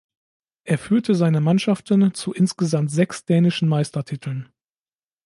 [0.63, 4.49] Er führte seine Mannschaften zu insgesamt sechs dänischen Meistertiteln.